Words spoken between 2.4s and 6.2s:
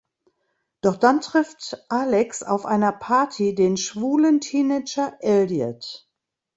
auf einer Party den schwulen Teenager Elliot.